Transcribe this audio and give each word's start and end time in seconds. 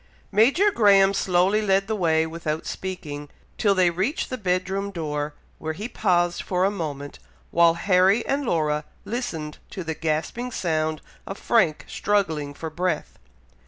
Major 0.31 0.71
Graham 0.71 1.13
slowly 1.13 1.61
led 1.61 1.85
the 1.85 1.95
way 1.95 2.25
without 2.25 2.65
speaking, 2.65 3.29
till 3.59 3.75
they 3.75 3.91
reach 3.91 4.29
the 4.29 4.37
bed 4.39 4.67
room 4.67 4.89
door, 4.89 5.35
where 5.59 5.73
he 5.73 5.87
paused 5.87 6.41
for 6.41 6.65
a 6.65 6.71
moment, 6.71 7.19
while 7.51 7.75
Harry 7.75 8.25
and 8.25 8.43
Laura 8.43 8.83
listened 9.05 9.59
to 9.69 9.83
the 9.83 9.93
gasping 9.93 10.51
sound 10.51 11.03
of 11.27 11.37
Frank 11.37 11.85
struggling 11.87 12.55
for 12.55 12.71
breath. 12.71 13.19